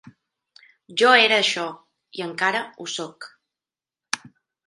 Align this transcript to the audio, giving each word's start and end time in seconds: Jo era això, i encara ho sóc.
Jo 1.01 1.11
era 1.25 1.37
això, 1.41 1.65
i 2.19 2.25
encara 2.27 2.63
ho 2.81 2.87
sóc. 2.97 3.27